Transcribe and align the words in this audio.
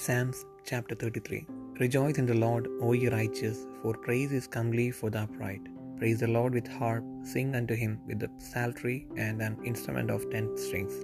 Psalms 0.00 0.46
chapter 0.64 0.94
33 0.94 1.46
Rejoice 1.78 2.16
in 2.16 2.24
the 2.24 2.36
Lord, 2.42 2.66
O 2.80 2.92
ye 2.94 3.08
righteous, 3.08 3.58
for 3.80 3.92
praise 3.92 4.32
is 4.32 4.46
comely 4.46 4.90
for 4.90 5.10
the 5.10 5.20
upright. 5.24 5.64
Praise 5.98 6.20
the 6.20 6.30
Lord 6.36 6.54
with 6.54 6.66
harp, 6.66 7.04
sing 7.32 7.54
unto 7.58 7.74
him 7.74 8.00
with 8.06 8.18
the 8.18 8.30
psaltery 8.38 9.06
and 9.18 9.42
an 9.42 9.58
instrument 9.70 10.10
of 10.10 10.30
ten 10.30 10.46
strings. 10.56 10.94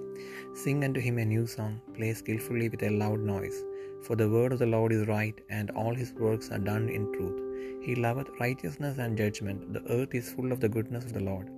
Sing 0.63 0.83
unto 0.83 0.99
him 0.99 1.19
a 1.19 1.25
new 1.33 1.45
song, 1.45 1.79
play 1.97 2.15
skillfully 2.15 2.67
with 2.67 2.81
a 2.81 2.89
loud 2.89 3.19
noise. 3.19 3.59
For 4.07 4.15
the 4.15 4.29
word 4.35 4.53
of 4.53 4.61
the 4.63 4.71
Lord 4.75 4.91
is 4.91 5.07
right, 5.07 5.37
and 5.51 5.69
all 5.81 5.93
his 5.93 6.13
works 6.13 6.49
are 6.49 6.65
done 6.71 6.87
in 6.89 7.05
truth. 7.13 7.39
He 7.85 7.93
loveth 8.05 8.31
righteousness 8.39 8.97
and 8.97 9.21
judgment, 9.23 9.71
the 9.75 9.85
earth 9.97 10.15
is 10.21 10.31
full 10.31 10.51
of 10.51 10.61
the 10.63 10.73
goodness 10.77 11.05
of 11.05 11.13
the 11.13 11.27
Lord. 11.31 11.51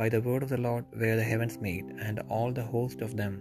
By 0.00 0.08
the 0.08 0.24
word 0.28 0.42
of 0.42 0.48
the 0.54 0.64
Lord 0.68 0.86
were 1.02 1.14
the 1.20 1.30
heavens 1.32 1.58
made, 1.68 1.86
and 2.08 2.18
all 2.28 2.50
the 2.50 2.70
host 2.74 3.00
of 3.06 3.16
them 3.22 3.34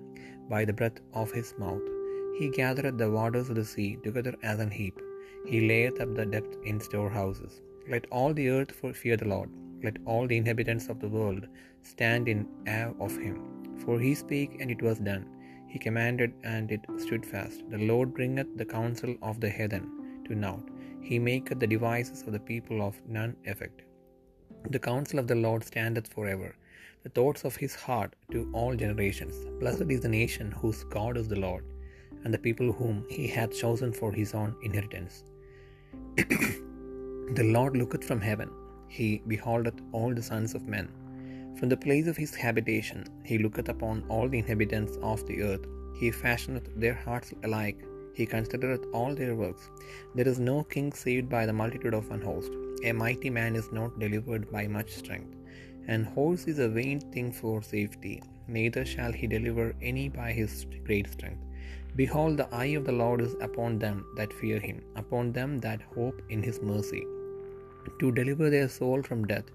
by 0.54 0.64
the 0.70 0.78
breath 0.82 1.02
of 1.24 1.32
his 1.40 1.56
mouth. 1.66 1.90
He 2.38 2.50
gathereth 2.50 2.98
the 2.98 3.12
waters 3.12 3.50
of 3.50 3.56
the 3.56 3.66
sea 3.66 3.98
together 4.04 4.36
as 4.44 4.60
an 4.60 4.72
heap. 4.72 5.00
He 5.46 5.68
layeth 5.68 6.00
up 6.02 6.16
the 6.16 6.26
depth 6.26 6.58
in 6.64 6.80
storehouses. 6.80 7.62
Let 7.90 8.06
all 8.12 8.34
the 8.34 8.50
earth 8.50 8.74
fear 9.02 9.18
the 9.18 9.28
Lord. 9.28 9.50
Let 9.84 9.98
all 10.06 10.28
the 10.28 10.38
inhabitants 10.38 10.88
of 10.90 11.00
the 11.00 11.10
world 11.10 11.48
stand 11.82 12.28
in 12.28 12.48
awe 12.68 12.94
of 13.00 13.18
him. 13.18 13.38
For 13.84 14.00
he 14.00 14.14
spake, 14.16 14.58
and 14.60 14.70
it 14.70 14.82
was 14.82 15.00
done. 15.00 15.26
He 15.68 15.80
commanded, 15.80 16.34
and 16.44 16.72
it 16.72 16.86
stood 16.98 17.26
fast. 17.26 17.64
The 17.70 17.84
Lord 17.92 18.14
bringeth 18.14 18.58
the 18.58 18.66
counsel 18.66 19.16
of 19.22 19.40
the 19.40 19.50
heathen 19.50 19.86
to 20.26 20.36
naught. 20.36 20.68
He 21.02 21.18
maketh 21.18 21.60
the 21.60 21.74
devices 21.76 22.22
of 22.24 22.34
the 22.34 22.46
people 22.52 22.82
of 22.88 23.02
none 23.08 23.36
effect. 23.46 23.82
The 24.70 24.80
counsel 24.80 25.20
of 25.20 25.28
the 25.28 25.36
Lord 25.36 25.64
standeth 25.64 26.08
for 26.08 26.28
ever, 26.28 26.56
the 27.04 27.10
thoughts 27.10 27.44
of 27.44 27.56
his 27.56 27.74
heart 27.74 28.16
to 28.32 28.48
all 28.54 28.76
generations. 28.76 29.36
Blessed 29.60 29.90
is 29.90 30.02
the 30.02 30.10
nation 30.10 30.52
whose 30.52 30.84
God 30.84 31.18
is 31.18 31.28
the 31.28 31.40
Lord, 31.40 31.66
and 32.24 32.34
the 32.34 32.38
people 32.48 32.72
whom 32.72 33.06
he 33.10 33.28
hath 33.28 33.58
chosen 33.58 33.92
for 33.92 34.12
his 34.12 34.34
own 34.34 34.56
inheritance. 34.64 35.24
the 36.16 37.52
Lord 37.56 37.78
looketh 37.78 38.04
from 38.04 38.22
heaven, 38.22 38.50
he 38.88 39.22
beholdeth 39.28 39.80
all 39.92 40.14
the 40.14 40.24
sons 40.24 40.54
of 40.56 40.68
men. 40.68 40.90
From 41.58 41.70
the 41.70 41.78
place 41.78 42.08
of 42.08 42.18
his 42.18 42.34
habitation, 42.36 43.06
he 43.24 43.38
looketh 43.38 43.70
upon 43.70 44.04
all 44.10 44.28
the 44.28 44.40
inhabitants 44.40 44.98
of 45.02 45.26
the 45.28 45.42
earth. 45.44 45.66
He 46.00 46.12
fashioneth 46.12 46.68
their 46.80 46.94
hearts 46.94 47.34
alike, 47.44 47.84
he 48.14 48.26
considereth 48.26 48.86
all 48.94 49.14
their 49.16 49.36
works. 49.36 49.70
There 50.16 50.28
is 50.28 50.40
no 50.40 50.64
king 50.64 50.92
saved 50.92 51.30
by 51.30 51.46
the 51.46 51.54
multitude 51.54 51.94
of 51.94 52.10
an 52.12 52.22
host. 52.22 52.52
A 52.84 52.92
mighty 52.92 53.30
man 53.30 53.56
is 53.56 53.72
not 53.72 54.00
delivered 54.00 54.52
by 54.52 54.68
much 54.68 54.92
strength. 54.92 55.36
And 55.88 56.06
horse 56.06 56.46
is 56.46 56.60
a 56.60 56.70
vain 56.70 57.00
thing 57.00 57.32
for 57.32 57.62
safety, 57.62 58.22
neither 58.48 58.86
shall 58.86 59.12
he 59.12 59.28
deliver 59.28 59.76
any 59.82 60.10
by 60.10 60.32
his 60.32 60.66
great 60.86 61.10
strength. 61.10 61.44
Behold, 61.96 62.38
the 62.38 62.54
eye 62.56 62.74
of 62.80 62.86
the 62.86 62.98
Lord 63.04 63.22
is 63.22 63.36
upon 63.42 63.80
them 63.80 64.06
that 64.18 64.34
fear 64.34 64.60
him, 64.60 64.82
upon 64.96 65.32
them 65.34 65.60
that 65.60 65.82
hope 65.96 66.22
in 66.30 66.42
his 66.42 66.62
mercy, 66.62 67.04
to 68.00 68.12
deliver 68.12 68.50
their 68.50 68.70
soul 68.70 69.02
from 69.04 69.28
death, 69.28 69.50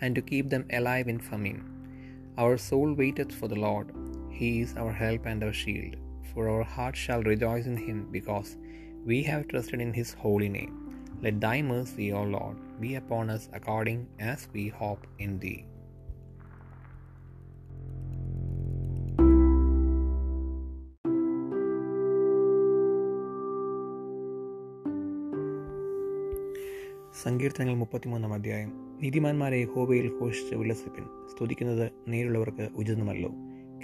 and 0.00 0.14
to 0.14 0.22
keep 0.22 0.48
them 0.48 0.64
alive 0.72 1.08
in 1.08 1.18
famine. 1.18 1.60
Our 2.38 2.56
soul 2.56 2.94
waiteth 2.94 3.32
for 3.32 3.48
the 3.48 3.62
Lord, 3.66 3.90
he 4.30 4.60
is 4.62 4.76
our 4.76 4.92
help 4.92 5.26
and 5.26 5.44
our 5.44 5.52
shield. 5.52 5.96
For 6.30 6.48
our 6.48 6.64
heart 6.64 6.96
shall 6.96 7.22
rejoice 7.22 7.66
in 7.66 7.76
him, 7.76 8.08
because 8.10 8.56
we 9.04 9.22
have 9.24 9.46
trusted 9.48 9.80
in 9.80 9.92
his 9.92 10.12
holy 10.14 10.48
name. 10.48 10.72
Let 11.22 11.40
thy 11.40 11.62
mercy, 11.62 12.12
O 12.12 12.22
Lord, 12.22 12.56
be 12.80 12.96
upon 12.96 13.30
us 13.30 13.48
according 13.52 14.08
as 14.18 14.48
we 14.52 14.68
hope 14.68 15.06
in 15.18 15.38
thee. 15.38 15.64
സങ്കീർത്തനങ്ങൾ 27.22 27.74
മുപ്പത്തിമൂന്നാം 27.74 28.34
അധ്യായം. 28.34 28.98
നീതിമാന്മാരെ 29.02 29.56
യഹോബയിൽ 29.56 30.20
ഘോഷിച്ച് 30.20 30.54
ഉല്ലസിപ്പിൻ 30.54 31.04
സ്തുതിക്കുന്നത് 31.04 31.90
നേരിടുള്ളവർക്ക് 32.08 32.68
ഉചിതമല്ലോ. 32.76 33.30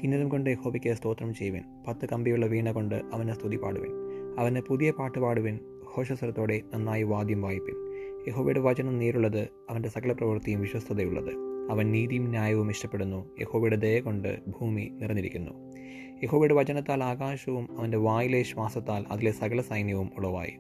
കിന്നരം 0.02 0.28
കൊണ്ട് 0.28 0.50
യഹോബയ്ക്ക് 0.50 0.94
സ്തോത്രം 0.94 1.34
ചെയ്യുവൻ. 1.34 1.62
പത്ത് 1.88 2.06
കമ്പിയുള്ള 2.06 2.46
വീണ 2.46 2.72
കൊണ്ട് 2.72 2.94
അവനെ 3.12 3.34
സ്തുതി 3.34 3.56
പാടുവൻ. 3.56 3.88
അവന് 4.38 4.60
പുതിയ 4.60 4.90
പാട്ട് 4.90 5.18
പാടുവൻ. 5.18 5.58
ഘോഷസ്വരത്തോടെ 5.96 6.62
നന്നായി 6.74 7.02
വാദ്യം 7.02 7.42
വായിപ്പിൻ. 7.42 7.74
യഹോബയുടെ 8.28 8.60
വചനം 8.60 8.98
നേരുള്ളത് 8.98 9.48
അവന്റെ 9.70 9.88
സകല 9.88 10.12
പ്രവൃത്തിയും 10.12 10.60
വിശ്വസ്തതയുള്ളത്. 10.60 11.30
അവൻ 11.70 11.92
നീതിയും 11.92 12.24
ന്യായവും 12.24 12.70
ഇഷ്ടപ്പെടുന്നു. 12.70 13.30
യഹോബയുടെ 13.40 13.76
ദയ 13.76 14.00
കൊണ്ട് 14.00 14.38
ഭൂമി 14.48 14.88
നിറഞ്ഞിരിക്കുന്നു. 14.92 15.50
യഹോബയുടെ 16.22 16.54
വചനത്താൽ 16.54 17.04
ആകാശവും 17.04 17.78
അവന്റെ 17.78 17.98
വായിലെ 17.98 18.42
ശ്വാസത്താൽ 18.42 19.04
അതിലെ 19.10 19.30
സകല 19.30 19.60
സൈന്യവും 19.60 20.10
ഉളവായി. 20.16 20.52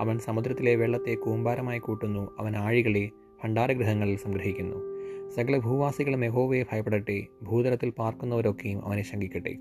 അവൻ 0.00 0.18
സമുദ്രത്തിലെ 0.18 0.74
വെള്ളത്തെ 0.74 1.14
കൂമ്പാരമായി 1.14 1.78
കൂട്ടുന്നു. 1.78 2.30
അവൻ 2.38 2.56
ആഴികളെ 2.56 3.10
ഭണ്ഡാരഗൃഹങ്ങളിൽ 3.44 4.16
സംഗ്രഹിക്കുന്നു. 4.16 4.96
സകല 5.30 5.58
ഭൂവാസികളും 5.58 6.24
യഹോവയെ 6.24 6.62
ഭയപ്പെടട്ടെ. 6.72 7.26
ഭൂതലത്തിൽ 7.42 7.90
പാർക്കുന്നവരൊക്കെയും 7.90 8.84
അവനെ 8.84 9.02
ശങ്കിക്കട്ടെ. 9.02 9.56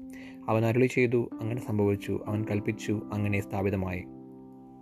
അവൻ 0.50 0.66
അരുളി 0.66 0.85
ചെയ്തു 0.85 1.29
അങ്ങനെ 1.41 1.62
സംഭവിച്ചു. 1.62 2.24
അവൻ 2.28 2.45
കൽപ്പിച്ചു 2.51 3.01
അങ്ങനെ 3.13 3.40
സ്ഥാപിതമായി. 3.40 4.03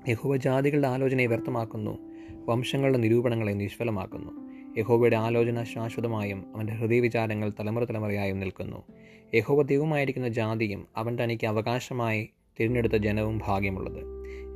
യഹോവ 0.07 0.37
ജാതികളുടെ 0.37 0.87
ആലോചനയെ 0.87 1.25
വ്യർത്ഥമാക്കുന്നു. 1.25 1.97
വംശങ്ങളുടെ 2.45 2.97
നിരൂപണങ്ങളെ 2.97 3.51
നിഷ്ഫലമാക്കുന്നു. 3.51 4.31
യഹോവയുടെ 4.77 5.15
ആലോചന 5.15 5.63
ശാശ്വതമായും 5.63 6.55
അവന്റെ 6.55 6.73
ഹൃദയവിചാരങ്ങൾ 6.73 7.53
തലമുറ 7.59 7.83
തലമുറയായും 7.83 8.39
നിൽക്കുന്നു. 8.39 8.83
യഹോവ 9.33 9.61
ദൈവമായിരിക്കുന്ന 9.61 10.27
ജാതിയും 10.27 10.87
അവൻ 10.97 11.17
തനിക്ക് 11.23 11.47
അവകാശമായി 11.47 12.29
തിരഞ്ഞെടുത്ത 12.59 12.93
ജനവും 12.93 13.41
ഭാഗ്യമുള്ളത്. 13.47 14.03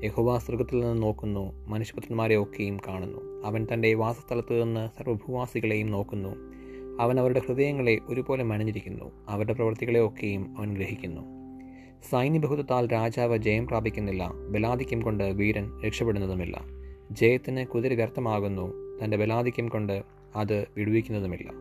യഹോവ 0.05 0.37
സ്വർഗത്തിൽ 0.37 0.79
നിന്ന് 0.79 1.01
നോക്കുന്നു 1.01 1.67
മനുഷ്യപുത്രന്മാരെ 1.67 2.43
ഒക്കെയും 2.43 2.77
കാണുന്നു. 2.87 3.41
അവൻ 3.45 3.67
തന്റെ 3.73 3.93
വാസസ്ഥലത്ത് 3.93 4.63
നിന്ന് 4.63 4.89
സർവഭൂവാസികളെയും 4.97 5.91
നോക്കുന്നു. 5.91 6.35
അവൻ 6.99 7.19
അവരുടെ 7.19 7.41
ഹൃദയങ്ങളെ 7.47 7.99
ഒരുപോലെ 8.09 8.43
മണിഞ്ഞിരിക്കുന്നു 8.43 9.11
അവരുടെ 9.27 9.53
പ്രവൃത്തികളെ 9.53 10.05
ഒക്കെയും 10.05 10.55
അവൻ 10.57 10.73
ഗ്രഹിക്കുന്നു. 10.73 11.21
സൈന്യബഹുത്വത്താൽ 12.09 12.87
രാജാവ് 12.93 13.37
ജയം 13.37 13.67
പ്രാപിക്കുന്നില്ല. 13.67 14.31
ബലാധിക്യം 14.49 15.01
കൊണ്ട് 15.01 15.23
വീരൻ 15.23 15.81
രക്ഷപ്പെടുന്നതുമില്ല. 15.85 16.65
ജയത്തിന് 17.11 17.65
കുതിര 17.65 17.93
വ്യർത്ഥമാകുന്നു. 17.93 18.73
തന്റെ 19.03 19.17
ബലാധിക്യം 19.17 19.67
കൊണ്ട് 19.67 20.03
അത് 20.35 20.67
വിടുവിക്കുന്നതുമില്ല. 20.77 21.51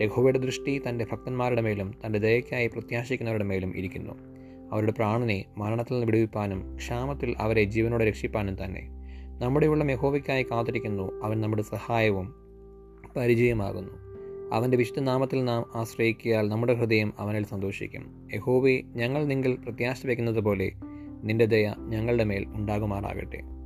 യഹോവയുടെ 0.00 0.38
ദൃഷ്ടി 0.38 0.82
തന്റെ 0.88 1.06
ഭക്തന്മാരുടെ 1.12 1.60
മേലും 1.60 1.94
തന്റെ 2.06 2.18
ദയക്കായി 2.18 2.66
പ്രത്യാശിക്കുന്നവരുടെ 2.66 3.44
മേലും 3.44 3.76
ഇരിക്കുന്നു. 3.76 4.39
അവരുടെ 4.72 4.92
പ്രാണനെ 4.92 5.44
മരണത്തിൽ 5.58 5.94
നിന്ന് 5.94 6.06
വിടുവിപ്പാനും 6.06 6.76
ക്ഷാമത്തിൽ 6.76 7.34
അവരെ 7.38 7.64
ജീവനോടെ 7.64 8.04
രക്ഷിപ്പാനും 8.04 8.64
തന്നെ. 8.64 8.88
നമ്മുടെ 9.38 9.66
ഉള്ള 9.66 9.84
യഹോവയ്ക്കായി 9.84 10.42
കാത്തിരിക്കുന്നു. 10.42 11.20
അവൻ 11.24 11.40
നമ്മുടെ 11.40 11.62
സഹായവും 11.62 12.34
പരിചയമാകുന്നു 13.16 14.10
അവന്റെ 14.52 14.76
വിശുദ്ധനാമത്തിൽ 14.76 15.44
നാം 15.44 15.64
ആശ്രയിക്കിയാൽ 15.74 16.48
നമ്മുടെ 16.48 16.74
ഹൃദയം 16.74 17.12
അവനിൽ 17.18 17.44
സന്തോഷിക്കും. 17.44 18.28
യഹോവെ 18.34 18.82
ഞങ്ങൾ 18.94 19.24
നിങ്ങൾ 19.24 19.54
പ്രത്യാശ 19.54 20.06
വയ്ക്കുന്നത് 20.06 20.40
പോലെ 20.40 20.72
നിന്റെ 21.24 21.46
ദയ 21.46 21.74
ഞങ്ങളുടെ 21.78 22.24
മേൽ 22.24 22.46
ഉണ്ടാകുമാറാകട്ടെ. 22.46 23.59